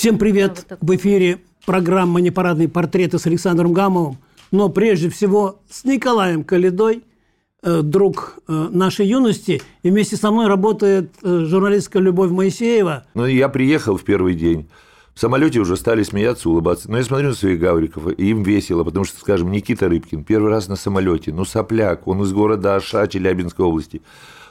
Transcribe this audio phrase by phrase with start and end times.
[0.00, 0.64] Всем привет!
[0.80, 4.16] В эфире программа «Непарадные портреты» с Александром Гамовым,
[4.50, 7.02] но прежде всего с Николаем Калидой,
[7.62, 9.60] э, друг э, нашей юности.
[9.82, 13.04] И вместе со мной работает э, журналистка Любовь Моисеева.
[13.12, 14.70] Ну, я приехал в первый день.
[15.12, 16.90] В самолете уже стали смеяться, улыбаться.
[16.90, 20.50] Но я смотрю на своих гавриков, и им весело, потому что, скажем, Никита Рыбкин первый
[20.50, 24.00] раз на самолете, ну, сопляк, он из города Аша, Челябинской области.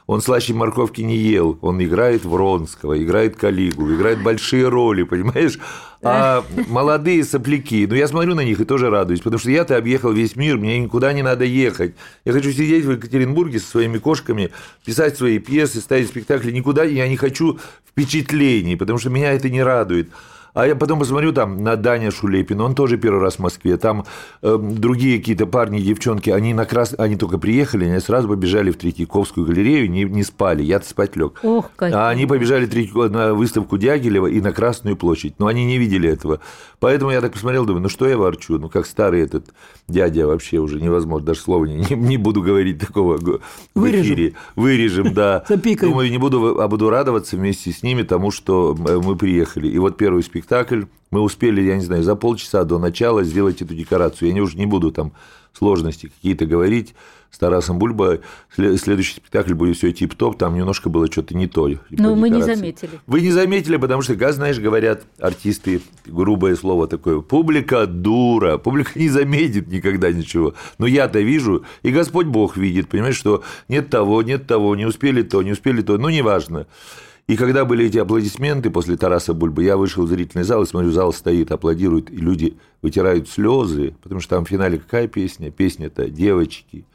[0.09, 5.59] Он слаще морковки не ел, он играет Вронского, играет Калигу, играет большие роли, понимаешь?
[6.01, 10.11] А молодые сопляки, ну я смотрю на них и тоже радуюсь, потому что я-то объехал
[10.11, 11.93] весь мир, мне никуда не надо ехать.
[12.25, 14.49] Я хочу сидеть в Екатеринбурге со своими кошками,
[14.83, 19.61] писать свои пьесы, ставить спектакли, никуда я не хочу впечатлений, потому что меня это не
[19.61, 20.09] радует.
[20.53, 23.77] А я потом посмотрю там на Даня Шулепина, он тоже первый раз в Москве.
[23.77, 24.05] Там
[24.41, 26.95] э, другие какие-то парни, девчонки, они, на крас...
[26.97, 31.39] они только приехали, они сразу побежали в Третьяковскую галерею, не, не спали, я-то спать лег.
[31.43, 31.93] Ох, как...
[31.93, 32.67] А они побежали
[33.09, 36.39] на выставку Дягилева и на Красную площадь, но они не видели этого.
[36.79, 39.47] Поэтому я так посмотрел, думаю, ну что я ворчу, ну как старый этот
[39.87, 43.39] дядя вообще уже невозможно, даже слова не, не буду говорить такого в
[43.75, 44.01] Вырежем.
[44.05, 44.33] эфире.
[44.55, 45.43] Вырежем, да.
[45.49, 45.91] Запикаем.
[45.91, 49.67] Думаю, не буду, а буду радоваться вместе с ними тому, что мы приехали.
[49.67, 50.38] И вот первый спектакль,
[51.11, 54.33] мы успели, я не знаю, за полчаса до начала сделать эту декорацию.
[54.33, 55.13] Я уже не буду там
[55.53, 56.93] сложности какие-то говорить
[57.31, 58.19] с Тарасом Бульба.
[58.55, 61.69] Следующий спектакль будет все тип-топ, там немножко было что-то не то.
[61.89, 62.99] Ну, мы не заметили.
[63.07, 68.91] Вы не заметили, потому что, как знаешь, говорят артисты, грубое слово такое, публика дура, публика
[68.95, 70.53] не заметит никогда ничего.
[70.77, 75.21] Но я-то вижу, и Господь Бог видит, понимаешь, что нет того, нет того, не успели
[75.23, 76.67] то, не успели то, ну, неважно.
[77.29, 80.89] И когда были эти аплодисменты после Тараса Бульбы, я вышел в зрительный зал и смотрю,
[80.89, 85.51] зал стоит, аплодирует, и люди вытирают слезы, потому что там в финале какая песня?
[85.51, 86.85] Песня-то «Девочки».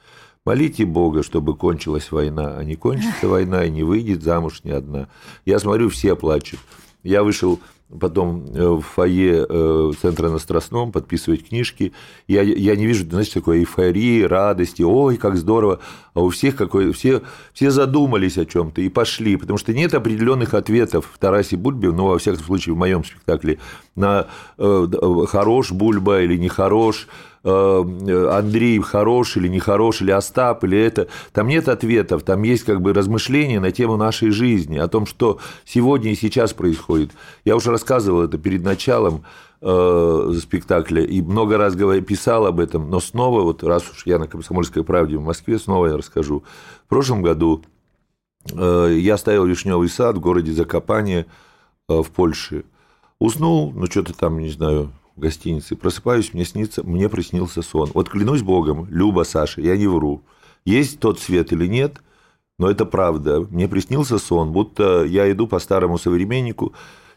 [0.45, 5.07] Молите Бога, чтобы кончилась война, а не кончится война и не выйдет замуж ни одна.
[5.47, 6.59] Я смотрю, все плачут.
[7.05, 7.61] Я вышел
[8.01, 11.93] потом э, в фойе э, центра на Страстном подписывать книжки.
[12.27, 15.81] Я, я не вижу, знаете, такой эйфории, радости, ой, как здорово.
[16.15, 17.23] А у всех какой все,
[17.53, 22.07] все задумались о чем-то и пошли, потому что нет определенных ответов в Тарасе Бульбе, ну,
[22.07, 23.59] во всяком случае, в моем спектакле,
[23.97, 24.29] на
[24.59, 24.87] э,
[25.29, 31.09] хорош Бульба или нехорош, э, Андрей хорош или нехорош, или Остап, или это.
[31.33, 35.39] Там нет ответов, там есть как бы размышления на тему нашей жизни, о том, что
[35.65, 37.11] сегодня и сейчас происходит.
[37.45, 39.25] Я уже рассказывал это перед началом
[39.61, 41.75] э, спектакля и много раз
[42.07, 45.89] писал об этом, но снова, вот раз уж я на «Комсомольской правде» в Москве, снова
[45.89, 46.45] я расскажу.
[46.87, 47.63] В прошлом году
[48.53, 51.27] э, я ставил «Вишневый сад» в городе Закопание
[51.89, 52.65] э, в Польше.
[53.19, 55.77] Уснул, ну, что-то там, не знаю, в гостинице.
[55.77, 57.91] Просыпаюсь, мне снится, мне приснился сон.
[57.95, 60.23] Вот клянусь Богом, Люба, Саша, я не вру.
[60.65, 62.03] Есть тот свет или нет,
[62.59, 63.41] но это правда.
[63.41, 66.75] Мне приснился сон, будто я иду по старому современнику,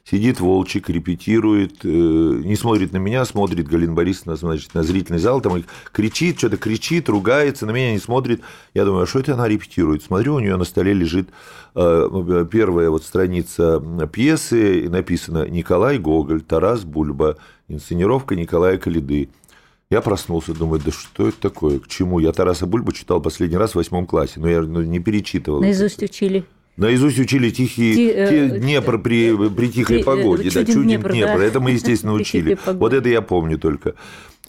[0.09, 5.41] сидит Волчик, репетирует, э, не смотрит на меня, смотрит Галина Борисовна, значит, на зрительный зал,
[5.41, 8.41] там кричит, что-то кричит, ругается, на меня не смотрит.
[8.73, 10.03] Я думаю, а что это она репетирует?
[10.03, 11.29] Смотрю, у нее на столе лежит
[11.75, 19.29] э, первая вот страница пьесы, написано «Николай Гоголь, Тарас Бульба, инсценировка Николая Калиды».
[19.89, 22.19] Я проснулся, думаю, да что это такое, к чему?
[22.19, 25.61] Я Тараса Бульба читал последний раз в восьмом классе, но я ну, не перечитывал.
[25.61, 26.45] Наизусть учили.
[26.77, 31.37] Наизусть учили тихий Ти, э, Днепр при, при тихой ти, погоде, да, чуден Днепр, Днепр.
[31.37, 31.43] Да.
[31.43, 32.57] Это мы, естественно, учили.
[32.65, 33.95] Вот это я помню только.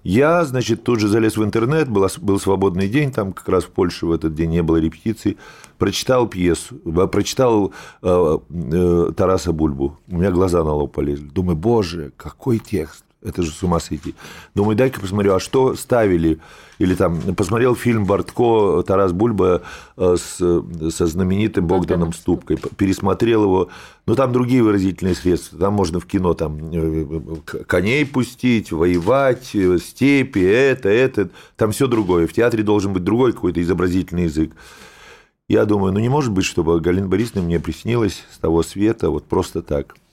[0.04, 3.70] Я, значит, тут же залез в интернет, был, был свободный день, там как раз в
[3.70, 5.38] Польше в этот день не было репетиций,
[5.78, 6.76] прочитал пьесу,
[7.10, 7.72] прочитал
[8.02, 9.98] э, э, Тараса Бульбу.
[10.06, 11.28] У меня глаза на лоб полезли.
[11.28, 14.14] Думаю, боже, какой текст это же с ума сойти.
[14.54, 16.38] Думаю, дай-ка посмотрю, а что ставили?
[16.78, 19.62] Или там посмотрел фильм Бортко Тарас Бульба
[19.96, 23.68] э, с, со знаменитым Богданом Ступкой, пересмотрел его,
[24.06, 29.78] но там другие выразительные средства, там можно в кино там э, коней пустить, воевать, э,
[29.78, 32.28] степи, это, это, там все другое.
[32.28, 34.52] В театре должен быть другой какой-то изобразительный язык.
[35.48, 39.24] Я думаю, ну не может быть, чтобы Галина Борисовна мне приснилась с того света вот
[39.24, 39.96] просто так–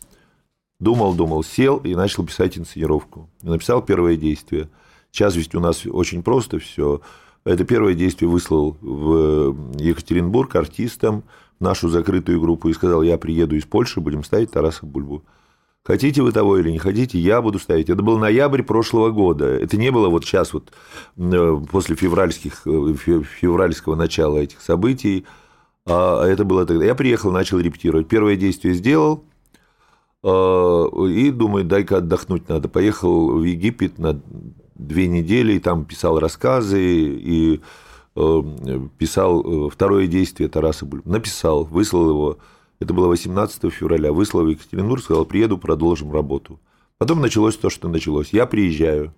[0.80, 3.30] Думал, думал, сел и начал писать инсценировку.
[3.42, 4.69] Написал первое действие.
[5.12, 7.01] Сейчас ведь у нас очень просто все.
[7.45, 11.24] Это первое действие выслал в Екатеринбург артистам
[11.60, 15.24] нашу закрытую группу и сказал, я приеду из Польши, будем ставить Тараса Бульбу.
[15.83, 17.89] Хотите вы того или не хотите, я буду ставить.
[17.89, 19.45] Это был ноябрь прошлого года.
[19.45, 20.74] Это не было вот сейчас вот
[21.16, 25.25] э, после февральских, э, февральского начала этих событий,
[25.86, 26.83] а это было тогда.
[26.83, 28.07] Я приехал, начал репетировать.
[28.07, 29.24] Первое действие сделал,
[30.25, 32.68] и думаю, дай-ка отдохнуть надо.
[32.68, 34.19] Поехал в Египет на
[34.74, 37.62] две недели, и там писал рассказы, и
[38.98, 41.10] писал второе действие Тараса Бульба.
[41.10, 42.38] Написал, выслал его
[42.80, 44.12] это было 18 февраля.
[44.12, 46.60] Выслал в Екатеринбург, сказал, приеду, продолжим работу.
[46.98, 48.30] Потом началось то, что началось.
[48.33, 49.13] Я приезжаю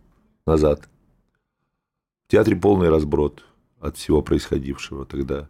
[0.45, 0.87] назад.
[2.27, 3.43] В театре полный разброд
[3.79, 5.49] от всего происходившего тогда.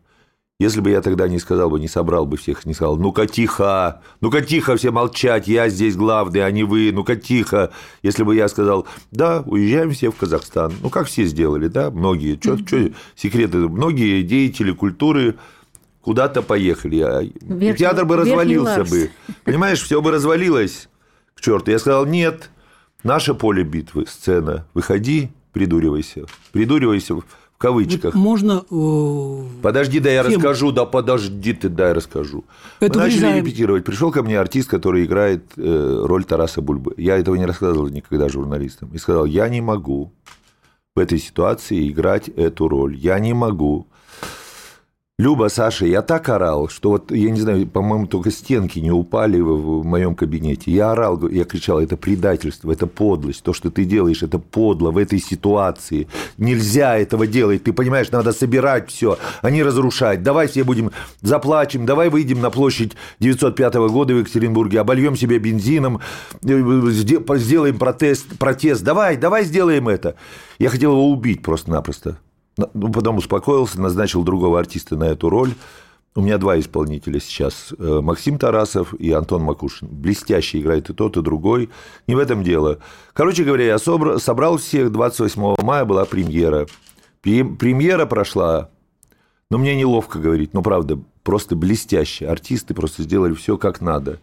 [0.59, 4.01] Если бы я тогда не сказал бы, не собрал бы всех, не сказал, ну-ка тихо,
[4.21, 7.71] ну-ка тихо все молчать, я здесь главный, а не вы, ну-ка тихо.
[8.01, 12.39] Если бы я сказал, да, уезжаем все в Казахстан, ну как все сделали, да, многие,
[12.42, 15.36] что, что секреты, многие деятели культуры
[16.01, 17.01] куда-то поехали.
[17.01, 19.12] А Верхний, театр бы развалился бы.
[19.44, 20.89] Понимаешь, все бы развалилось
[21.36, 21.69] к черту.
[21.69, 22.50] Я сказал, нет,
[23.03, 26.25] наше поле битвы, сцена, выходи, придуривайся.
[26.51, 27.13] Придуривайся
[27.57, 28.13] в кавычках.
[28.13, 28.63] Вот можно...
[28.69, 30.33] Э, подожди, да я тем...
[30.33, 32.45] расскажу, да подожди ты, да я расскажу.
[32.80, 33.45] Это Мы начали вырезаем.
[33.45, 33.83] репетировать.
[33.83, 36.94] Пришел ко мне артист, который играет э, роль Тараса Бульбы.
[36.98, 38.92] Я этого не рассказывал никогда журналистам.
[38.94, 40.13] И сказал, я не могу
[40.95, 42.95] в этой ситуации играть эту роль.
[42.95, 43.88] Я не могу
[45.19, 49.40] Люба, Саша, я так орал, что вот, я не знаю, по-моему, только стенки не упали
[49.40, 50.69] в, в моем кабинете.
[50.69, 54.98] Я орал, я кричал, это предательство, это подлость, то, что ты делаешь, это подло в
[55.00, 56.08] этой ситуации.
[56.38, 60.22] Нельзя этого делать, ты понимаешь, надо собирать все, а не разрушать.
[60.22, 60.92] Давай все будем,
[61.24, 66.00] заплачем, давай выйдем на площадь 905 года в Екатеринбурге, обольем себе бензином,
[66.44, 70.13] э, сделаем протест, протест, давай, давай сделаем это.
[70.60, 72.20] Я хотел его убить просто-напросто.
[72.57, 75.54] Ну, потом успокоился, назначил другого артиста на эту роль.
[76.15, 77.74] У меня два исполнителя сейчас.
[77.77, 79.88] Э, Максим Тарасов и Антон Макушин.
[79.92, 81.69] Блестяще играет и тот, и другой.
[82.07, 82.80] Не в этом дело.
[83.13, 84.92] Короче говоря, я собрал всех.
[84.92, 86.65] 28 мая была премьера.
[87.21, 88.69] Премьера прошла,
[89.51, 92.27] но мне неловко говорить, но правда, просто блестяще.
[92.27, 94.19] Артисты просто сделали все как надо.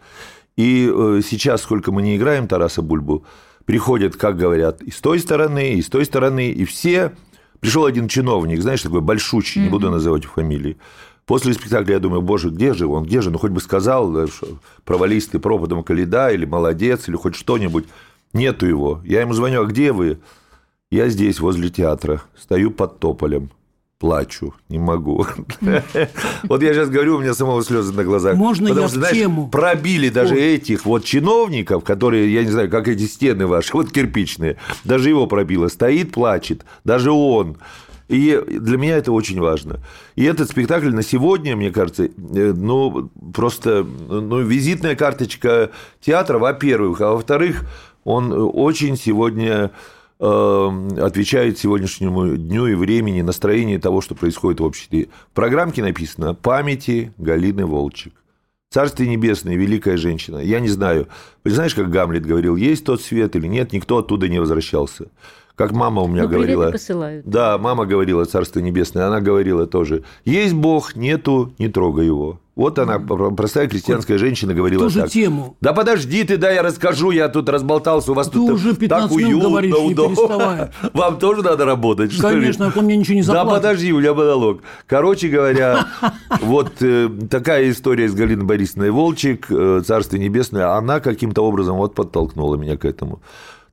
[0.57, 3.23] И э, сейчас, сколько мы не играем Тараса Бульбу,
[3.63, 7.13] приходят, как говорят, и с той стороны, и с той стороны, и все
[7.59, 10.77] Пришел один чиновник, знаешь, такой большущий, не буду называть фамилии.
[11.25, 13.31] После спектакля я думаю, боже, где же он, где же?
[13.31, 17.85] Ну, хоть бы сказал, что провались ты пропадом Каледа, или молодец, или хоть что-нибудь.
[18.33, 19.01] Нету его.
[19.03, 20.19] Я ему звоню, а где вы?
[20.91, 23.49] Я здесь, возле театра, стою под тополем
[23.99, 25.25] плачу, не могу.
[26.43, 28.35] Вот я сейчас говорю, у меня самого слезы на глазах.
[28.35, 29.47] Можно Потому я что, знаешь, тему?
[29.49, 34.57] пробили даже этих вот чиновников, которые, я не знаю, как эти стены ваши, вот кирпичные,
[34.83, 35.67] даже его пробило.
[35.67, 37.57] Стоит, плачет, даже он.
[38.07, 39.79] И для меня это очень важно.
[40.15, 42.09] И этот спектакль на сегодня, мне кажется, э,
[42.55, 45.71] ну, просто ну, визитная карточка
[46.01, 47.63] театра, во-первых, а во-вторых,
[48.03, 49.71] он очень сегодня
[50.17, 55.09] отвечает сегодняшнему дню и времени, настроению того, что происходит в обществе.
[55.31, 58.13] В программке написано «Памяти Галины Волчек».
[58.69, 60.37] Царствие небесное, великая женщина.
[60.37, 61.07] Я не знаю,
[61.45, 65.07] знаешь, как Гамлет говорил, есть тот свет или нет, никто оттуда не возвращался.
[65.55, 66.71] Как мама у меня Но ну, говорила.
[66.71, 67.25] посылают.
[67.25, 70.03] Да, мама говорила Царство Небесное, она говорила тоже.
[70.25, 72.39] Есть Бог, нету, не трогай его.
[72.55, 75.09] Вот она, простая крестьянская женщина, говорила Ту же так.
[75.09, 75.57] тему.
[75.59, 79.09] Да подожди ты, да, я расскажу, я тут разболтался, у вас ты тут уже 15
[79.09, 80.71] так уютно, говоришь, удобно.
[80.93, 82.17] Вам тоже надо работать?
[82.17, 83.49] Конечно, а мне ничего не заплатят.
[83.49, 84.61] Да подожди, у меня монолог.
[84.87, 85.85] Короче говоря,
[86.41, 91.93] вот э, такая история с Галиной Борисовной Волчек, э, Царство Небесное, она каким-то образом вот
[91.93, 93.19] подтолкнула меня к этому.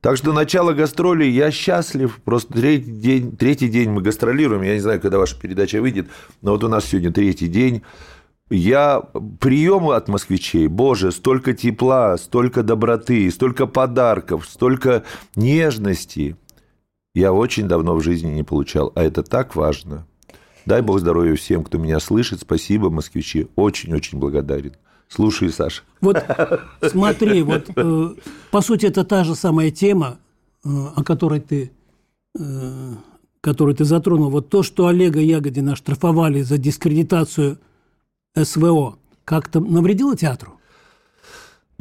[0.03, 2.19] Так что начало гастролей, я счастлив.
[2.25, 4.61] Просто третий день, третий день мы гастролируем.
[4.61, 6.09] Я не знаю, когда ваша передача выйдет,
[6.41, 7.83] но вот у нас сегодня третий день.
[8.49, 9.01] Я
[9.39, 15.05] приемы от москвичей, боже, столько тепла, столько доброты, столько подарков, столько
[15.37, 16.35] нежности.
[17.15, 20.05] Я очень давно в жизни не получал, а это так важно.
[20.65, 22.41] Дай бог здоровья всем, кто меня слышит.
[22.41, 23.47] Спасибо, москвичи.
[23.55, 24.73] Очень-очень благодарен.
[25.07, 25.83] Слушай, Саша.
[26.01, 26.17] Вот
[26.81, 28.15] смотри, вот э,
[28.51, 30.17] по сути это та же самая тема,
[30.63, 31.71] э, о которой ты,
[32.37, 32.93] э,
[33.41, 34.29] которую ты затронул.
[34.29, 37.59] Вот то, что Олега Ягодина оштрафовали за дискредитацию
[38.35, 40.59] СВО, как-то навредило театру?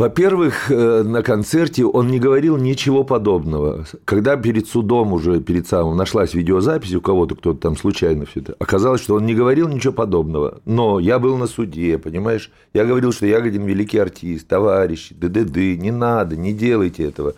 [0.02, 3.87] Во-первых, э, на концерте он не говорил ничего подобного.
[4.04, 8.56] Когда перед судом уже, перед самым, нашлась видеозапись у кого-то, кто-то там случайно все это,
[8.59, 10.61] оказалось, что он не говорил ничего подобного.
[10.64, 12.50] Но я был на суде, понимаешь?
[12.75, 17.35] Я говорил, что Ягодин великий артист, товарищи, ды-ды-ды, не надо, не делайте этого.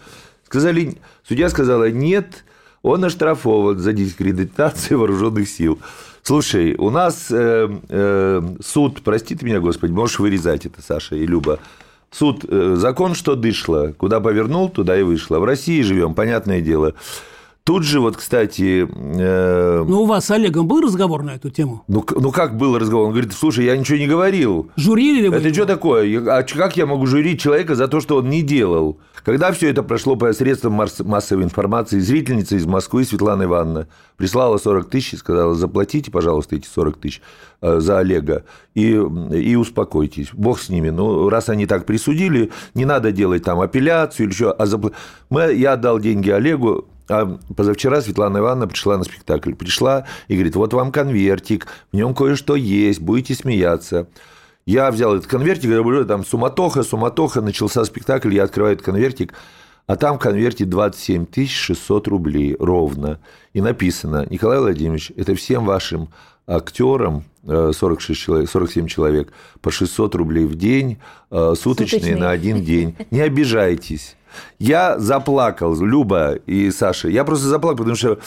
[0.47, 2.45] Сказали, судья сказала, нет,
[2.81, 5.81] он оштрафован за дискредитацию вооруженных сил.
[6.23, 11.61] Слушай, у нас э, э, суд, простите меня, Господи, можешь вырезать это, Саша и Люба.
[12.15, 15.41] Суд, э, закон, что дышло, куда повернул, туда и вышло.
[15.41, 16.95] В России живем, понятное дело.
[17.65, 18.87] Тут же вот, кстати...
[18.87, 19.85] Э...
[19.89, 21.83] Ну, у вас с Олегом был разговор на эту тему?
[21.89, 23.07] Ну, ну, как был разговор?
[23.07, 24.71] Он говорит, слушай, я ничего не говорил.
[24.77, 25.55] Журили ли вы Это его?
[25.55, 26.21] что такое?
[26.31, 28.99] А как я могу журить человека за то, что он не делал?
[29.25, 34.91] Когда все это прошло по средствам массовой информации, зрительница из Москвы Светлана Ивановна прислала 40
[34.91, 37.23] тысяч и сказала, заплатите, пожалуйста, эти 40 тысяч
[37.63, 38.45] э, за Олега
[38.75, 40.29] и, и успокойтесь.
[40.35, 40.91] Бог с ними.
[40.91, 44.53] Ну, раз они так присудили, не надо делать там апелляцию или что.
[44.53, 44.89] А запл...
[45.31, 49.55] Мы, я отдал деньги Олегу, а позавчера Светлана Ивановна пришла на спектакль.
[49.55, 54.09] Пришла и говорит, вот вам конвертик, в нем кое-что есть, будете смеяться.
[54.67, 59.35] Я взял этот конвертик, говорю, там суматоха, суматоха, начался спектакль, я открываю этот конвертик,
[59.87, 63.21] а там в конверте 27 600 рублей ровно.
[63.53, 66.09] И написано, Николай Владимирович, это всем вашим
[66.47, 70.99] актерам, 46 э, человек, 47 человек, по 600 рублей в день,
[71.31, 72.97] э, суточные, суточные на один день.
[73.11, 74.17] Не обижайтесь.
[74.59, 77.09] Я заплакал, Люба и Саша.
[77.09, 78.19] Я просто заплакал, потому что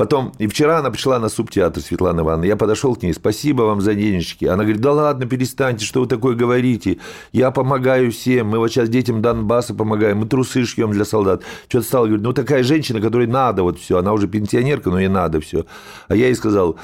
[0.00, 3.82] Потом, и вчера она пришла на субтеатр, Светлана Ивановна, я подошел к ней, спасибо вам
[3.82, 4.46] за денежки.
[4.46, 6.96] Она говорит, да ладно, перестаньте, что вы такое говорите,
[7.32, 11.42] я помогаю всем, мы вот сейчас детям Донбасса помогаем, мы трусы шьем для солдат.
[11.68, 15.08] Что-то стала говорить, ну такая женщина, которой надо вот все, она уже пенсионерка, но ей
[15.08, 15.66] надо все.
[16.08, 16.78] А я ей сказал,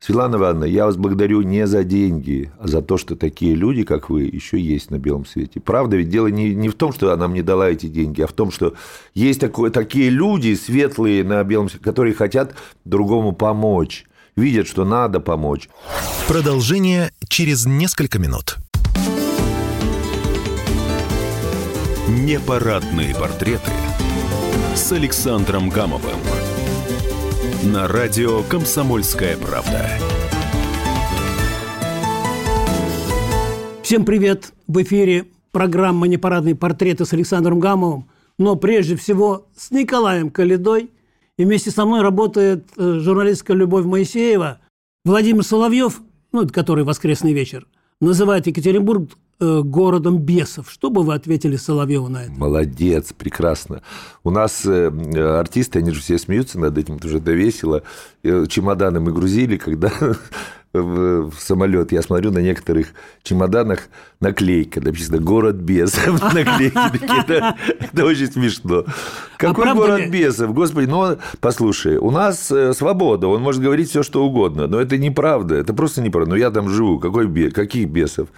[0.00, 4.10] Светлана Ивановна, я вас благодарю не за деньги, а за то, что такие люди, как
[4.10, 5.60] вы, еще есть на белом свете.
[5.60, 8.32] Правда, ведь дело не, не в том, что она мне дала эти деньги, а в
[8.32, 8.74] том, что
[9.14, 15.18] есть такое, такие люди светлые на белом свете, которые хотят другому помочь, видят, что надо
[15.18, 15.68] помочь.
[16.28, 18.56] Продолжение через несколько минут.
[22.08, 23.72] Непарадные портреты
[24.74, 26.20] с Александром Гамовым
[27.64, 29.88] на радио «Комсомольская правда».
[33.82, 34.52] Всем привет!
[34.66, 40.90] В эфире программа «Непарадные портреты» с Александром Гамовым, но прежде всего с Николаем Калидой.
[41.36, 44.60] И вместе со мной работает э, журналистка Любовь Моисеева.
[45.04, 46.00] Владимир Соловьев,
[46.32, 47.66] ну, который «Воскресный вечер»,
[48.00, 49.10] называет Екатеринбург
[49.40, 50.68] Э, городом бесов.
[50.68, 52.32] Что бы вы ответили Соловьеву на это?
[52.32, 53.82] Молодец, прекрасно.
[54.24, 54.88] У нас э,
[55.38, 57.84] артисты, они же все смеются над этим, это уже это весело.
[58.24, 59.92] Э, чемоданы мы грузили, когда
[60.72, 62.88] в самолет, я смотрю на некоторых
[63.22, 63.82] чемоданах
[64.18, 66.20] наклейка, написано «Город бесов».
[66.34, 68.86] Наклейки Это очень смешно.
[68.86, 68.92] А
[69.36, 70.52] Какой город бесов?
[70.52, 75.54] Господи, ну, послушай, у нас свобода, он может говорить все, что угодно, но это неправда,
[75.54, 76.30] это просто неправда.
[76.30, 78.30] Но я там живу, какой каких бесов?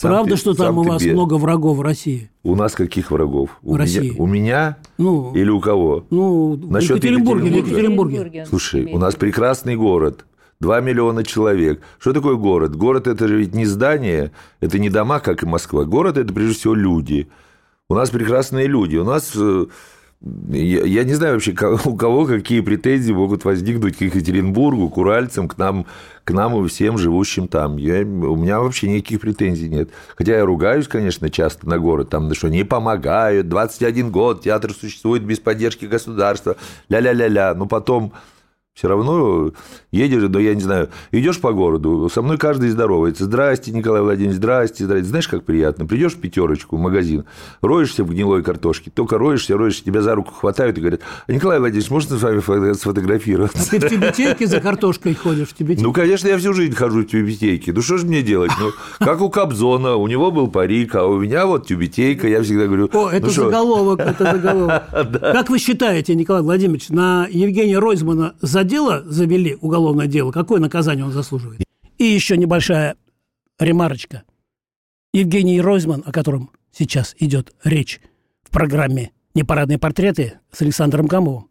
[0.00, 1.12] Сам Правда, ты, что там у вас тебе...
[1.12, 2.30] много врагов в России?
[2.42, 3.50] У нас каких врагов?
[3.60, 4.08] В у России.
[4.08, 6.06] Меня, у меня ну, или у кого?
[6.08, 7.48] Ну, Насчет в Екатеринбурге.
[7.48, 8.14] Екатеринбурге.
[8.14, 8.46] Екатеринбурге.
[8.48, 10.24] Слушай, у нас прекрасный город.
[10.60, 11.82] 2 миллиона человек.
[11.98, 12.76] Что такое город?
[12.76, 15.84] Город– это же ведь не здание, это не дома, как и Москва.
[15.84, 17.28] Город– это прежде всего люди.
[17.90, 18.96] У нас прекрасные люди.
[18.96, 19.66] У нас э,
[20.22, 25.48] я, я не знаю вообще, у кого какие претензии могут возникнуть к Екатеринбургу, к уральцам,
[25.48, 25.86] к нам,
[26.24, 27.78] к нам и всем живущим там.
[27.78, 29.90] Я, у меня вообще никаких претензий нет.
[30.16, 35.24] Хотя я ругаюсь, конечно, часто на город, там, что не помогают, 21 год, театр существует
[35.24, 36.56] без поддержки государства,
[36.90, 37.54] ля-ля-ля-ля.
[37.54, 38.12] Но потом
[38.80, 39.52] все равно
[39.92, 43.26] едешь, да я не знаю, идешь по городу, со мной каждый здоровается.
[43.26, 45.06] Здрасте, Николай Владимирович, здрасте, здрасте.
[45.06, 45.84] Знаешь, как приятно?
[45.84, 47.26] Придешь в пятерочку, в магазин,
[47.60, 51.58] роешься в гнилой картошке, только роешься, роешься, тебя за руку хватают и говорят, а Николай
[51.58, 53.58] Владимирович, можно с вами сфотографироваться?
[53.60, 55.48] А ты в тюбетейке за картошкой ходишь?
[55.48, 55.82] В тюбетейке?
[55.82, 57.74] Ну, конечно, я всю жизнь хожу в тюбетейке.
[57.74, 58.52] Ну, что же мне делать?
[58.58, 62.64] Ну, как у Кобзона, у него был парик, а у меня вот тюбетейка, я всегда
[62.64, 62.88] говорю...
[62.94, 64.84] О, это ну, заголовок, это заголовок.
[65.20, 71.04] Как вы считаете, Николай Владимирович, на Евгения Ройзмана за дело завели уголовное дело, какое наказание
[71.04, 71.62] он заслуживает?
[71.98, 72.96] И еще небольшая
[73.58, 74.22] ремарочка.
[75.12, 78.00] Евгений Ройзман, о котором сейчас идет речь
[78.42, 81.50] в программе «Непарадные портреты» с Александром Гамовым,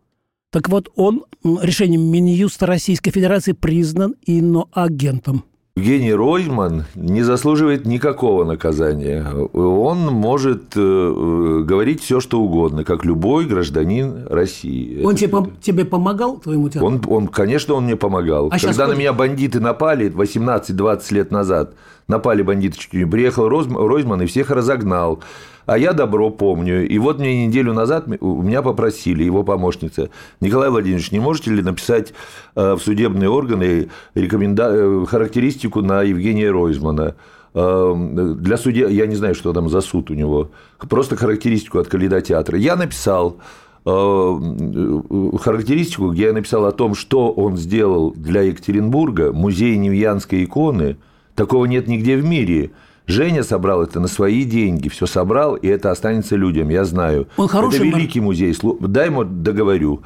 [0.52, 5.46] так вот, он решением Минюста Российской Федерации признан иноагентом.
[5.80, 9.26] Евгений Ройман не заслуживает никакого наказания.
[9.54, 15.02] Он может э, э, говорить все, что угодно, как любой гражданин России.
[15.04, 16.86] Он тебе, тебе помогал твоему театру?
[16.86, 18.50] Он, он, конечно, он мне помогал.
[18.52, 21.74] А Когда на меня бандиты напали 18-20 лет назад,
[22.10, 25.24] напали бандиты чуть не приехал Ройзман и всех разогнал.
[25.66, 26.86] А я добро помню.
[26.88, 30.10] И вот мне неделю назад у меня попросили его помощница.
[30.42, 32.14] Николай Владимирович, не можете ли написать
[32.56, 34.72] э, в судебные органы рекоменда...
[34.74, 37.14] Э, характеристику на Евгения Ройзмана?
[37.54, 40.50] Э, для судья, я не знаю, что там за суд у него,
[40.90, 42.58] просто характеристику от Каледа театра.
[42.58, 43.38] Я написал,
[43.86, 50.98] характеристику, где я написал о том, что он сделал для Екатеринбурга, музей Невьянской иконы,
[51.40, 52.72] такого нет нигде в мире.
[53.08, 57.28] Женя собрал это на свои деньги, все собрал, и это останется людям, я знаю.
[57.38, 58.54] Он хороший это великий музей.
[58.82, 60.02] Дай ему договорю.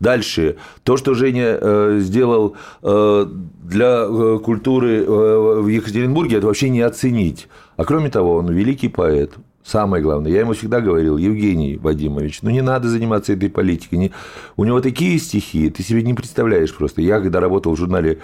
[0.00, 0.56] Дальше.
[0.82, 3.26] То, что Женя э, сделал э,
[3.62, 7.48] для э, культуры э, в Екатеринбурге, это вообще не оценить.
[7.76, 9.34] А кроме того, он великий поэт.
[9.62, 13.96] Самое главное, я ему всегда говорил, Евгений Вадимович, ну не надо заниматься этой политикой.
[13.96, 14.12] Не...
[14.56, 17.02] У него такие стихи, ты себе не представляешь просто.
[17.02, 18.18] Я когда работал в журнале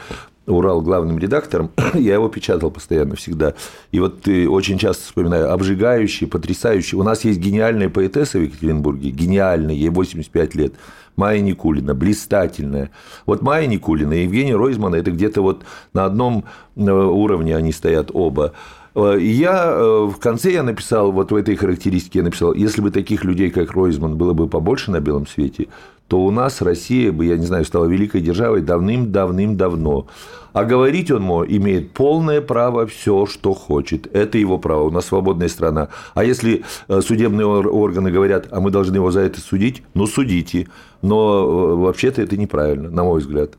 [0.46, 3.54] Урал главным редактором, я его печатал постоянно всегда.
[3.92, 6.96] И вот ты очень часто вспоминаю, обжигающий, потрясающий.
[6.96, 10.74] У нас есть гениальная поэтесса в Екатеринбурге, гениальная, ей 85 лет,
[11.16, 12.90] Майя Никулина, блистательная.
[13.24, 16.44] Вот Майя Никулина и Евгений Ройзман, это где-то вот на одном
[16.76, 18.52] э, уровне они стоят оба.
[18.94, 22.80] Э, и я э, в конце я написал, вот в этой характеристике я написал, если
[22.80, 25.68] бы таких людей, как Ройзман, было бы побольше на белом свете,
[26.08, 30.06] то у нас Россия бы, я не знаю, стала великой державой давным-давным-давно.
[30.52, 34.06] А говорить он имеет полное право все, что хочет.
[34.14, 34.84] Это его право.
[34.84, 35.88] У нас свободная страна.
[36.14, 40.68] А если э, судебные органы говорят, а мы должны его за это судить, ну судите.
[41.02, 43.54] Но вообще-то это неправильно, на мой взгляд.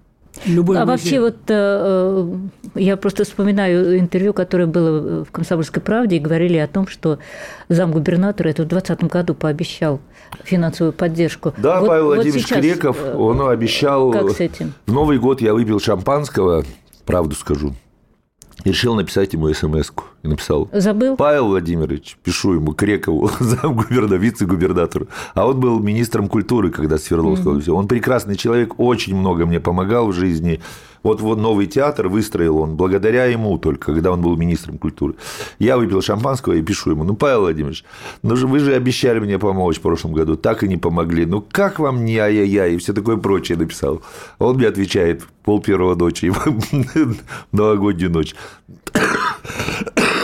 [0.45, 2.37] Любой а вообще вот э,
[2.75, 7.19] я просто вспоминаю интервью, которое было в «Комсомольской правде», и говорили о том, что
[7.69, 10.01] замгубернатора это в 2020 году пообещал
[10.43, 11.53] финансовую поддержку.
[11.57, 14.11] Да, вот, Павел Владимирович вот сейчас, Креков, э, он обещал...
[14.11, 14.73] Как с этим?
[14.85, 16.65] В Новый год я выпил шампанского,
[17.05, 17.73] правду скажу,
[18.63, 20.03] и решил написать ему смс -ку.
[20.25, 20.67] И написал.
[20.73, 21.15] Забыл?
[21.17, 25.07] Павел Владимирович, пишу ему, Крекову, замгубернатора, вице-губернатору.
[25.35, 27.59] А он был министром культуры, когда Свердловского.
[27.59, 27.71] Mm-hmm.
[27.71, 30.61] Он прекрасный человек, очень много мне помогал в жизни.
[31.03, 35.13] Вот, вот новый театр выстроил он благодаря ему только, когда он был министром культуры.
[35.59, 37.85] Я выпил шампанского и пишу ему, ну, Павел Владимирович,
[38.23, 41.27] ну же вы же обещали мне помочь в прошлом году, так и не помогли.
[41.27, 44.01] Ну, как вам не ай-яй-яй и все такое прочее написал.
[44.39, 46.33] Он мне отвечает пол первого ночи,
[47.51, 48.33] новогоднюю ночь.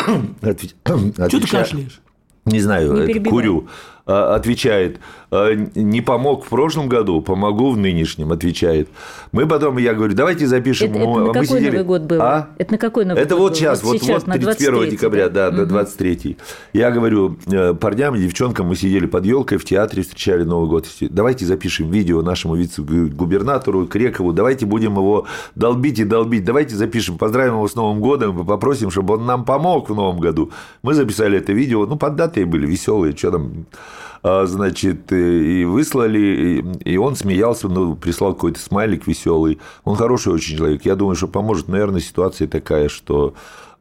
[0.02, 2.02] Что ты кашляешь?
[2.46, 3.68] Не знаю, не курю.
[4.06, 8.90] А, отвечает, «А, не помог в прошлом году, помогу в нынешнем, отвечает.
[9.32, 10.92] Мы потом, я говорю, давайте запишем.
[10.92, 11.70] Это, это на какой сидели...
[11.70, 12.22] Новый год был?
[12.22, 12.50] А?
[12.58, 13.56] Это на какой Новый это год вот был?
[13.56, 15.70] сейчас, вот, сейчас, вот 31 декабря, да, да угу.
[15.70, 16.38] 23
[16.74, 20.88] Я говорю э, парням, девчонкам, мы сидели под елкой в театре, встречали Новый год.
[21.00, 27.54] Давайте запишем видео нашему вице-губернатору Крекову, давайте будем его долбить и долбить, давайте запишем, поздравим
[27.54, 30.52] его с Новым годом, попросим, чтобы он нам помог в Новом году.
[30.82, 36.98] Мы записали это видео, ну, поддатые были, веселые, что там а, значит, и выслали, и
[36.98, 39.60] он смеялся, ну, прислал какой-то смайлик веселый.
[39.84, 40.86] Он хороший очень человек.
[40.86, 41.68] Я думаю, что поможет.
[41.68, 43.34] Наверное, ситуация такая, что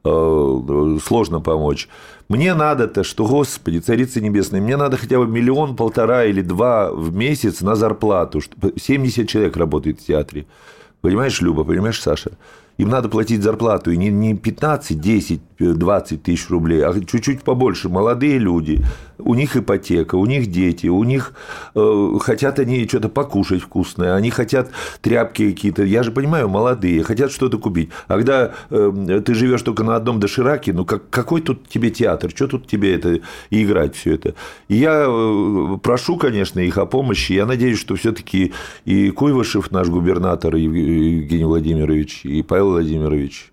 [0.05, 1.89] э, сложно помочь.
[2.29, 7.13] Мне надо-то, что, Господи, Царица Небесная, мне надо хотя бы миллион, полтора или два в
[7.13, 8.41] месяц на зарплату.
[8.41, 10.47] 70 человек работает в театре.
[11.01, 12.33] Понимаешь, Люба, понимаешь, Саша?
[12.81, 17.89] им надо платить зарплату, и не 15, 10, 20 тысяч рублей, а чуть-чуть побольше.
[17.89, 18.83] Молодые люди,
[19.25, 21.33] у них ипотека, у них дети, у них
[21.75, 25.85] э, хотят они что-то покушать вкусное, они хотят тряпки какие-то.
[25.85, 27.91] Я же понимаю, молодые, хотят что-то купить.
[28.09, 32.31] А когда э, ты живешь только на одном дошираке, ну как, какой тут тебе театр,
[32.31, 34.35] что тут тебе это и играть все это?
[34.69, 37.33] И я э, прошу, конечно, их о помощи.
[37.33, 38.53] Я надеюсь, что все-таки
[38.85, 43.53] и Куйвышев, наш губернатор Евгений Владимирович, и Павел Владимирович,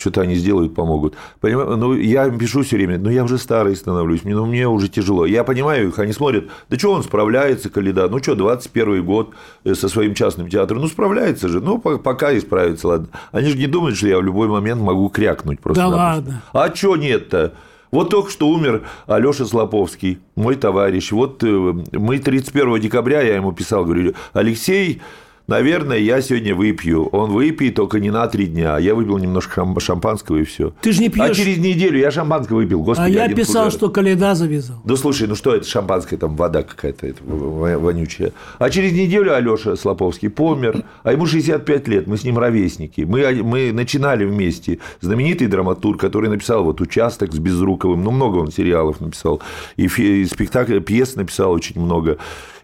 [0.00, 1.14] что-то они сделают, помогут.
[1.40, 4.88] Понимаю, ну, я им пишу все время, ну, я уже старый становлюсь, ну, мне уже
[4.88, 5.26] тяжело.
[5.26, 9.30] Я понимаю их, они смотрят, да что он справляется, Калида, ну, что, 21 год
[9.64, 13.08] э, со своим частным театром, ну, справляется же, ну, пока и справится, ладно.
[13.30, 15.82] Они же не думают, что я в любой момент могу крякнуть просто.
[15.82, 16.42] Да ладно.
[16.52, 17.52] А что нет-то?
[17.90, 21.12] Вот только что умер Алёша Слоповский, мой товарищ.
[21.12, 25.02] Вот э, мы 31 декабря, я ему писал, говорю, Алексей,
[25.50, 27.06] наверное, я сегодня выпью.
[27.08, 28.78] Он выпьет только не на три дня.
[28.78, 30.72] Я выпил немножко шампанского и все.
[30.80, 31.30] Ты же не пьешь.
[31.30, 32.82] А через неделю я шампанского выпил.
[32.82, 33.76] Господи, а я писал, куда...
[33.76, 34.78] что Каледа завязал.
[34.84, 38.32] Да слушай, ну что это шампанское, там вода какая-то это, вонючая.
[38.58, 43.02] А через неделю Алеша Слоповский помер, а ему 65 лет, мы с ним ровесники.
[43.02, 44.78] Мы, мы начинали вместе.
[45.00, 49.40] Знаменитый драматург, который написал вот «Участок» с Безруковым, ну много он сериалов написал,
[49.76, 52.18] и, и спектакль, пьес написал очень много.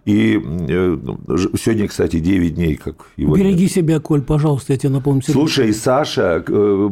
[0.07, 0.99] И э,
[1.59, 3.73] сегодня, кстати, 9 дней, как его Береги нет.
[3.73, 5.21] себя, Коль, пожалуйста, я тебе напомню.
[5.27, 6.89] Слушай, Саша, э,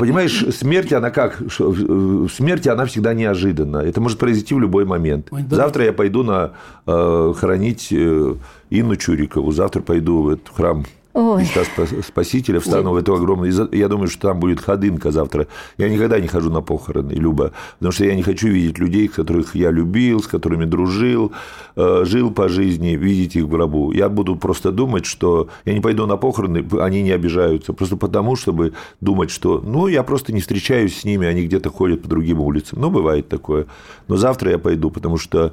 [0.00, 1.42] понимаешь, смерть, она как?
[1.52, 3.76] Смерть, она всегда неожиданна.
[3.78, 5.28] Это может произойти в любой момент.
[5.30, 5.56] Ой, да.
[5.56, 6.52] Завтра я пойду на
[6.86, 9.52] э, хоронить Инну Чурикову.
[9.52, 11.44] Завтра пойду в этот храм Ой.
[11.44, 13.52] Христа Спасителя, встану в эту огромную...
[13.70, 15.46] Я думаю, что там будет ходынка завтра.
[15.78, 19.54] Я никогда не хожу на похороны, Люба, потому что я не хочу видеть людей, которых
[19.54, 21.30] я любил, с которыми дружил,
[21.76, 23.92] э, жил по жизни, видеть их в гробу.
[23.92, 28.34] Я буду просто думать, что я не пойду на похороны, они не обижаются, просто потому,
[28.34, 32.40] чтобы думать, что, ну, я просто не встречаюсь с ними, они где-то ходят по другим
[32.40, 32.80] улицам.
[32.80, 33.66] Ну, бывает такое.
[34.08, 35.52] Но завтра я пойду, потому что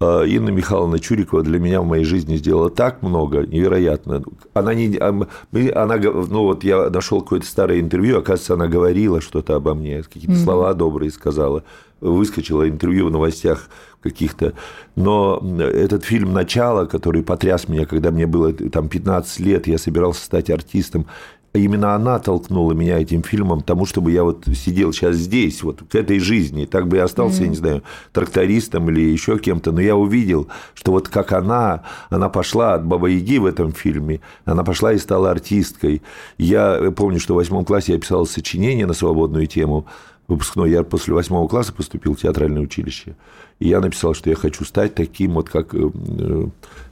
[0.00, 4.22] Инна Михайловна Чурикова для меня в моей жизни сделала так много, невероятно.
[4.54, 9.56] Она не, а, она, ну вот я нашел какое-то старое интервью, оказывается, она говорила что-то
[9.56, 10.44] обо мне, какие-то mm-hmm.
[10.44, 11.64] слова добрые сказала,
[12.00, 13.68] выскочила интервью в новостях
[14.00, 14.52] каких-то.
[14.94, 20.24] Но этот фильм «Начало», который потряс меня, когда мне было там 15 лет, я собирался
[20.24, 21.06] стать артистом,
[21.54, 25.94] именно она толкнула меня этим фильмом тому, чтобы я вот сидел сейчас здесь, вот к
[25.94, 26.66] этой жизни.
[26.66, 27.44] Так бы я остался, mm-hmm.
[27.44, 27.82] я не знаю,
[28.12, 29.72] трактористом или еще кем-то.
[29.72, 34.20] Но я увидел, что вот как она, она пошла от Баба Яги в этом фильме,
[34.44, 36.02] она пошла и стала артисткой.
[36.36, 39.86] Я помню, что в восьмом классе я писал сочинение на свободную тему
[40.28, 40.70] выпускной.
[40.70, 43.16] Я после восьмого класса поступил в театральное училище.
[43.58, 45.90] И я написал, что я хочу стать таким вот, как э,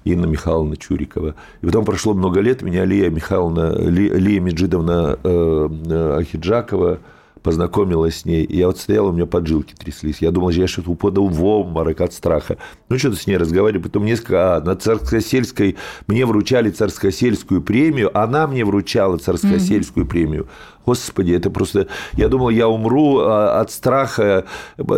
[0.05, 1.35] Инна Михайловна Чурикова.
[1.61, 6.99] И потом прошло много лет, меня Лия Михайловна, Лия Меджидовна э, э, Ахиджакова
[7.47, 10.17] познакомилась с ней, и я вот стоял, у меня поджилки тряслись.
[10.19, 12.57] Я думал, я что-то упадал в обморок от страха.
[12.89, 13.85] Ну, что-то с ней разговариваю.
[13.85, 14.57] Потом несколько...
[14.57, 15.77] А, на Царскосельской
[16.09, 20.09] мне вручали Царскосельскую премию, она мне вручала Царскосельскую mm-hmm.
[20.09, 20.49] премию.
[20.87, 21.89] Господи, это просто...
[22.15, 24.45] Я думал, я умру а, от страха,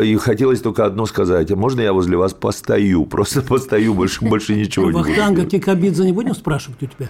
[0.02, 1.50] и хотелось только одно сказать.
[1.50, 3.06] А можно я возле вас постою?
[3.06, 5.08] Просто постою, больше, больше ничего не буду.
[5.08, 7.08] Вахтанга Кикабидзе не будем спрашивать у тебя?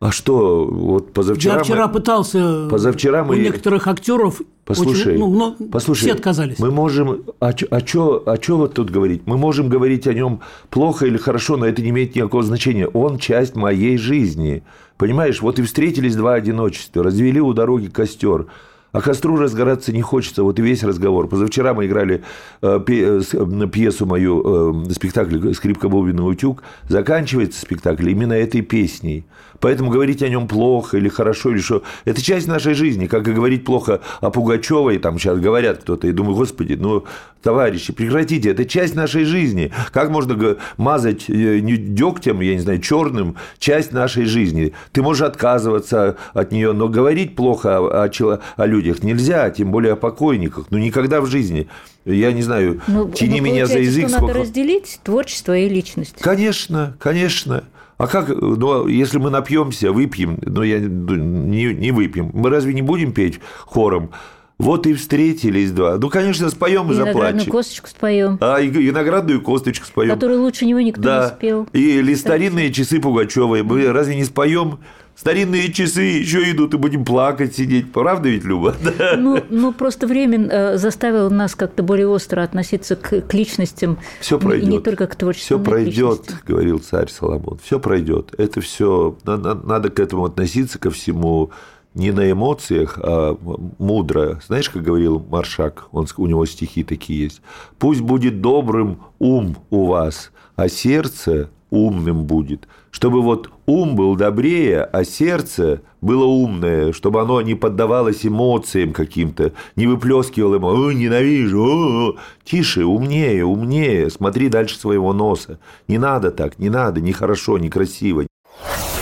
[0.00, 1.54] А что, вот позавчера...
[1.54, 1.92] Я вчера мы...
[1.92, 3.34] пытался позавчера мы...
[3.34, 6.58] у некоторых актеров Послушай, очень, ну, но послушай, все отказались.
[6.58, 7.24] Мы можем...
[7.40, 9.22] А, а что а чё вот тут говорить?
[9.26, 12.86] Мы можем говорить о нем плохо или хорошо, но это не имеет никакого значения.
[12.86, 14.62] Он часть моей жизни.
[14.98, 18.46] Понимаешь, вот и встретились два одиночества, развели у дороги костер.
[18.90, 20.42] А костру разгораться не хочется.
[20.42, 21.28] Вот и весь разговор.
[21.28, 22.24] Позавчера мы играли
[22.62, 26.62] э, э, пьесу мою, э, спектакль «Скрипка, бубен и утюг».
[26.88, 29.24] Заканчивается спектакль именно этой песней.
[29.60, 33.32] Поэтому говорить о нем плохо или хорошо, или что, это часть нашей жизни, как и
[33.32, 37.04] говорить плохо о Пугачевой, там сейчас говорят кто-то, и думаю, господи, ну,
[37.42, 39.72] товарищи, прекратите, это часть нашей жизни.
[39.92, 44.72] Как можно мазать э, дегтем, я не знаю, черным часть нашей жизни?
[44.92, 49.94] Ты можешь отказываться от нее, но говорить плохо о, о, о людях нельзя, тем более
[49.94, 51.68] о покойниках, ну, никогда в жизни.
[52.04, 54.08] Я не знаю, ну, тяни ну, меня за язык.
[54.08, 54.34] Что сколько...
[54.34, 56.16] надо разделить творчество и личность.
[56.20, 57.64] Конечно, конечно.
[57.98, 62.72] А как, ну, если мы напьемся, выпьем, но ну, я не, не выпьем, мы разве
[62.72, 64.10] не будем петь хором?
[64.56, 65.98] Вот и встретились два.
[65.98, 67.14] Ну, конечно, споем и, и заплачем.
[67.14, 68.38] Виноградную косточку споем.
[68.40, 70.10] А, и виноградную косточку споем.
[70.10, 71.24] Которую лучше него никто да.
[71.24, 71.68] не спел.
[71.72, 73.62] И, или старинные часы Пугачевой.
[73.62, 74.80] Мы разве не споем?
[75.18, 77.92] Старинные часы еще идут, и будем плакать, сидеть.
[77.92, 78.76] Правда ведь, Люба?
[79.16, 83.98] Ну, ну просто время э, заставило нас как-то более остро относиться к, к личностям.
[84.20, 84.68] Все пройдет.
[84.68, 85.56] И не только к творчеству.
[85.56, 87.58] Все пройдет, говорил царь Соломон.
[87.60, 88.32] Все пройдет.
[88.38, 89.18] Это все.
[89.24, 91.50] Надо, надо к этому относиться, ко всему
[91.94, 93.36] не на эмоциях, а
[93.78, 94.40] мудро.
[94.46, 97.42] Знаешь, как говорил Маршак, он, у него стихи такие есть.
[97.78, 104.82] «Пусть будет добрым ум у вас, а сердце умным будет, чтобы вот ум был добрее,
[104.82, 111.58] а сердце было умное, чтобы оно не поддавалось эмоциям каким-то, не выплескивало ему «Ой, ненавижу!»
[111.58, 112.18] о -о -о.
[112.44, 115.58] Тише, умнее, умнее, смотри дальше своего носа.
[115.88, 118.26] Не надо так, не надо, нехорошо, некрасиво.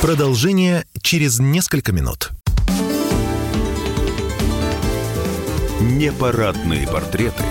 [0.00, 2.30] Продолжение через несколько минут.
[5.80, 7.44] Непарадные портреты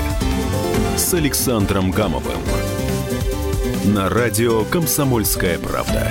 [0.97, 2.39] с Александром Гамовым
[3.85, 6.09] на радио «Комсомольская правда».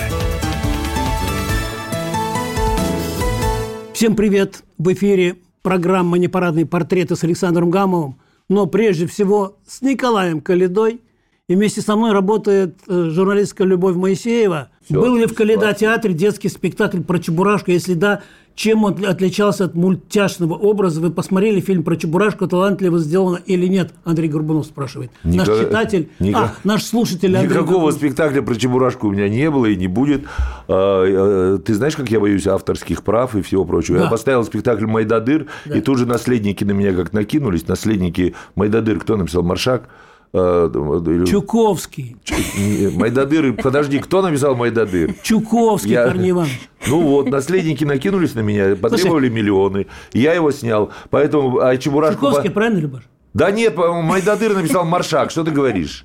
[3.92, 4.62] Всем привет!
[4.78, 11.00] В эфире программа «Непарадные портреты» с Александром Гамовым, но прежде всего с Николаем Калидой.
[11.46, 14.70] И вместе со мной работает э, журналистка Любовь Моисеева.
[14.82, 17.70] Все, Был ли в Каледа театре детский спектакль про Чебурашку?
[17.70, 18.22] Если да,
[18.54, 21.02] чем он отличался от мультяшного образа?
[21.02, 23.92] Вы посмотрели фильм про Чебурашку, талантливо сделано или нет?
[24.04, 25.10] Андрей Горбунов спрашивает.
[25.22, 25.48] Никак...
[25.48, 26.42] Наш читатель, Никак...
[26.42, 27.94] а, наш слушатель Андрей Никакого Горбунов.
[27.96, 30.22] спектакля про Чебурашку у меня не было и не будет.
[30.66, 33.98] А, ты знаешь, как я боюсь авторских прав и всего прочего?
[33.98, 34.04] Да.
[34.04, 35.76] Я поставил спектакль «Майдадыр», да.
[35.76, 37.68] и тут же наследники на меня как накинулись.
[37.68, 39.42] Наследники «Майдадыр» кто написал?
[39.42, 39.90] Маршак?
[40.36, 40.68] А,
[41.26, 42.16] Чуковский.
[42.96, 43.52] Майдадыр.
[43.52, 45.14] Подожди, кто написал Майдадыр?
[45.22, 46.06] Чуковский, я...
[46.06, 46.68] Корней Иванович.
[46.88, 49.86] Ну вот, наследники накинулись на меня, потребовали Слушай, миллионы.
[50.12, 50.90] Я его снял.
[51.10, 52.26] Поэтому а Чебурашку...
[52.26, 53.02] Чуковский, правильно, Любаш?
[53.32, 55.30] Да нет, Майдадыр написал Маршак.
[55.30, 56.04] Что ты говоришь?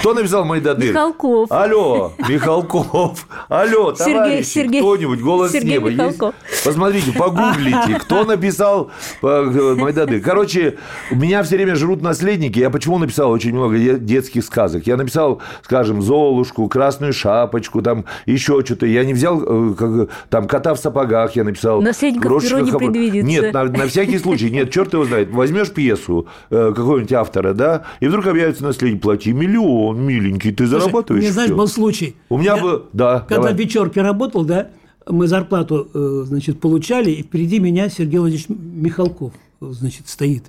[0.00, 0.90] Кто написал Майдадыр?
[0.90, 1.50] Михалков.
[1.52, 3.26] Алло, Михалков.
[3.48, 5.98] Алло, Сергей- Сергей- кто-нибудь, голос Сергей неба есть?
[5.98, 6.34] Михалков.
[6.64, 8.90] Посмотрите, погуглите, кто написал
[9.22, 10.20] э, Майдадыр.
[10.20, 10.76] Короче,
[11.10, 12.58] меня все время жрут наследники.
[12.58, 14.86] Я почему написал очень много де- детских сказок?
[14.86, 18.86] Я написал, скажем, Золушку, Красную Шапочку, там еще что-то.
[18.86, 21.82] Я не взял э, как, там кота в сапогах, я написал.
[21.82, 23.26] Наследников перо не предвидится.
[23.26, 24.50] Нет, на, на всякий случай.
[24.50, 25.30] Нет, черт его знает.
[25.30, 30.80] Возьмешь пьесу э, какого-нибудь автора, да, и вдруг объявится наследник, плати миллион, миленький, ты Слушай,
[30.80, 31.22] зарабатываешь.
[31.24, 32.16] Мне, знаешь, был случай.
[32.28, 32.82] У меня Я- был...
[32.92, 33.54] Да, Когда давай.
[33.54, 34.68] в вечерке работал, да,
[35.08, 40.44] мы зарплату, э, значит, получали, и впереди меня Сергей Владимирович Михалков, значит, стоит.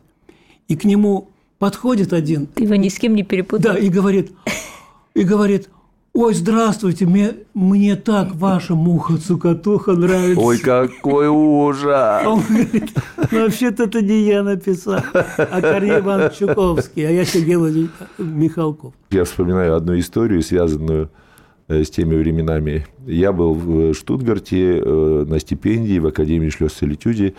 [0.68, 1.30] И к нему
[1.60, 3.74] подходит один, Ты его ни с кем не перепутал.
[3.74, 4.32] да, и говорит,
[5.14, 5.70] и говорит,
[6.18, 10.42] ой, здравствуйте, мне, мне так ваша муха-цукатуха нравится.
[10.42, 12.26] Ой, какой ужас!
[12.26, 12.92] он говорит,
[13.32, 18.96] «Ну, вообще-то это не я написал, а Корней Иванович Чуковский, а я Владимирович Михалков.
[19.12, 21.12] Я вспоминаю одну историю, связанную
[21.68, 22.88] э, с теми временами.
[23.06, 27.36] Я был в Штутгарте э, на стипендии в Академии Шлёс-Солитюде,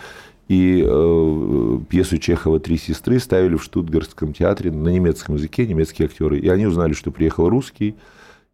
[0.47, 6.39] и э, пьесу Чехова «Три сестры» ставили в Штутгартском театре на немецком языке, немецкие актеры.
[6.39, 7.95] И они узнали, что приехал русский,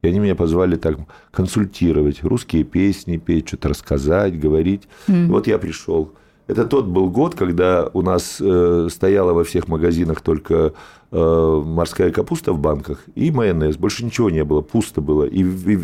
[0.06, 0.98] и они меня позвали так
[1.32, 4.84] консультировать, русские песни петь, что-то рассказать, говорить.
[5.08, 6.14] Вот я пришел.
[6.48, 10.74] Это тот был год, когда у нас э, стояла во всех магазинах только
[11.12, 13.78] э, морская капуста в банках и майонез.
[13.78, 15.24] Больше ничего не было, пусто было.
[15.24, 15.78] И, и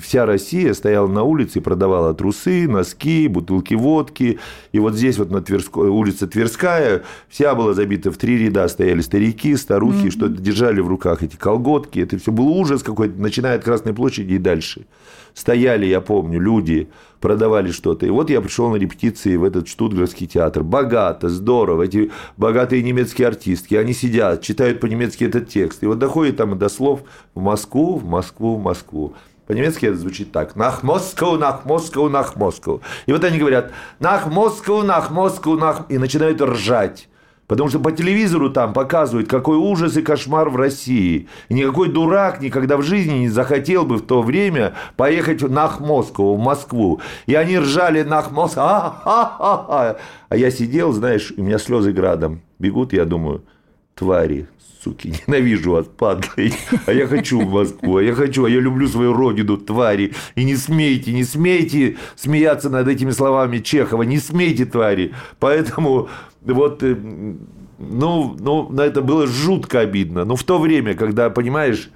[0.00, 4.38] вся Россия стояла на улице и продавала трусы, носки, бутылки водки.
[4.70, 8.68] И вот здесь вот на Тверской, улице Тверская вся была забита в три ряда.
[8.68, 11.98] Стояли старики, старухи, что-то держали в руках эти колготки.
[11.98, 14.86] Это все был ужас какой-то, начиная от Красной площади и дальше.
[15.34, 16.88] Стояли, я помню, люди,
[17.20, 18.06] продавали что-то.
[18.06, 20.62] И вот я пришел на репетиции в этот штутгарский театр.
[20.62, 21.82] Богато, здорово.
[21.82, 25.82] Эти богатые немецкие артистки, они сидят, читают по-немецки этот текст.
[25.82, 27.00] И вот доходит там до слов
[27.34, 29.14] в Москву, в Москву, в Москву.
[29.46, 30.54] По-немецки это звучит так.
[30.54, 32.80] Нах Москву, нах Москву, нах Москву.
[33.06, 35.82] И вот они говорят, нах Москву, нах Москву, нах...
[35.88, 37.08] И начинают ржать.
[37.54, 41.28] Потому что по телевизору там показывают, какой ужас и кошмар в России.
[41.48, 46.34] И никакой дурак никогда в жизни не захотел бы в то время поехать на Москву,
[46.34, 47.00] в Москву.
[47.26, 48.64] И они ржали на Москву.
[48.64, 49.96] А
[50.32, 53.44] я сидел, знаешь, у меня слезы градом бегут, я думаю,
[53.94, 54.48] твари,
[54.84, 56.52] суки, ненавижу вас, падлы.
[56.86, 60.12] А я хочу в Москву, а я хочу, а я люблю свою родину, твари.
[60.34, 65.12] И не смейте, не смейте смеяться над этими словами Чехова, не смейте, твари.
[65.40, 66.08] Поэтому
[66.42, 66.96] вот, э,
[67.78, 70.24] ну, ну, на это было жутко обидно.
[70.24, 71.90] Но в то время, когда, понимаешь,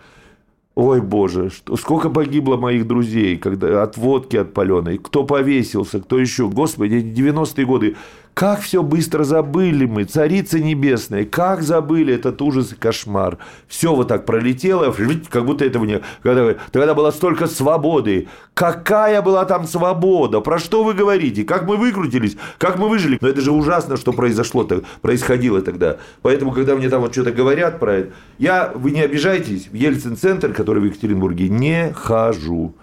[0.81, 6.21] Ой, боже, что, сколько погибло моих друзей когда, от водки от паленой, кто повесился, кто
[6.21, 6.49] еще.
[6.49, 7.97] Господи, эти 90-е годы,
[8.39, 13.39] как все быстро забыли мы, царица небесная, как забыли этот ужас и кошмар.
[13.67, 14.95] Все вот так пролетело,
[15.29, 16.01] как будто этого не...
[16.23, 18.29] Когда, тогда было столько свободы.
[18.55, 20.39] Какая была там свобода?
[20.39, 21.43] Про что вы говорите?
[21.43, 22.37] Как мы выкрутились?
[22.59, 23.19] Как мы выжили?
[23.21, 24.63] Но это же ужасно, что произошло,
[25.03, 25.97] происходило тогда.
[26.23, 30.53] Поэтому, когда мне там вот что-то говорят про это, я, вы не обижайтесь, в Ельцин-центр,
[30.53, 32.77] который в Екатеринбурге, не хожу.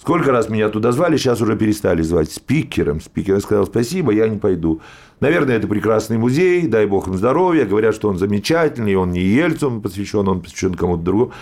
[0.00, 3.02] Сколько раз меня туда звали, сейчас уже перестали звать спикером.
[3.02, 4.80] Спикер сказал спасибо, я не пойду.
[5.20, 7.66] Наверное, это прекрасный музей, дай бог им здоровья.
[7.66, 11.32] Говорят, что он замечательный, он не Ельцину посвящен, он посвящен кому-то другому.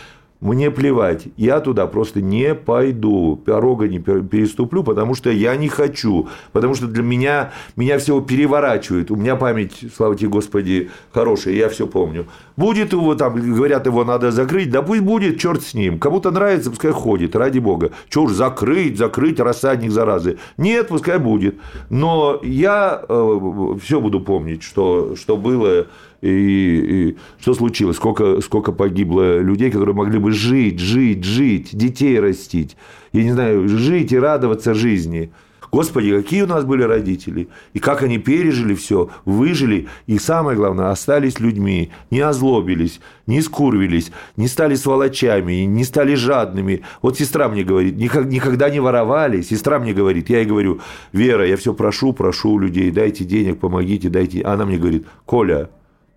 [0.41, 6.29] Мне плевать, я туда просто не пойду, порога не переступлю, потому что я не хочу,
[6.53, 11.69] потому что для меня, меня всего переворачивает, у меня память, слава тебе Господи, хорошая, я
[11.69, 12.27] все помню.
[12.57, 16.71] Будет его там, говорят, его надо закрыть, да пусть будет, черт с ним, кому-то нравится,
[16.71, 17.91] пускай ходит, ради бога.
[18.09, 20.39] Чего уж закрыть, закрыть, рассадник заразы.
[20.57, 21.57] Нет, пускай будет,
[21.91, 25.89] но я э, все буду помнить, что, что было,
[26.21, 32.19] и, и что случилось, сколько, сколько погибло людей, которые могли бы жить, жить, жить, детей
[32.19, 32.77] растить,
[33.13, 35.31] я не знаю, жить и радоваться жизни.
[35.71, 40.91] Господи, какие у нас были родители, и как они пережили все, выжили, и самое главное,
[40.91, 46.83] остались людьми, не озлобились, не скурвились, не стали сволочами, не стали жадными.
[47.03, 50.81] Вот сестра мне говорит, никогда не воровали, сестра мне говорит, я ей говорю,
[51.13, 54.43] Вера, я все прошу, прошу у людей, дайте денег, помогите, дайте.
[54.43, 55.69] Она мне говорит, Коля,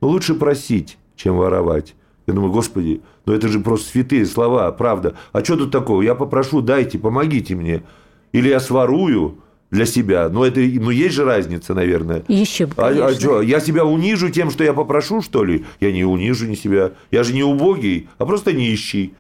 [0.02, 1.96] лучше просить, чем воровать.
[2.28, 5.16] Я думаю, господи, ну это же просто святые слова, правда.
[5.32, 6.02] А что тут такого?
[6.02, 7.84] Я попрошу, дайте, помогите мне.
[8.32, 9.40] Или я сворую
[9.72, 10.30] для себя.
[10.30, 12.24] Но это, ну, есть же разница, наверное.
[12.28, 15.66] Еще бы, а, а что, я себя унижу тем, что я попрошу, что ли?
[15.80, 16.92] Я не унижу не себя.
[17.10, 19.14] Я же не убогий, а просто нищий.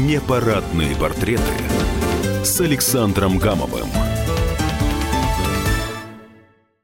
[0.00, 1.42] Непарадные портреты
[2.44, 4.05] с Александром Гамовым.